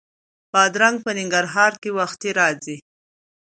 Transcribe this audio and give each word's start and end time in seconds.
بادرنګ 0.51 0.97
په 1.05 1.11
ننګرهار 1.17 1.73
کې 1.81 1.89
وختي 1.97 2.29
راځي 2.39 2.77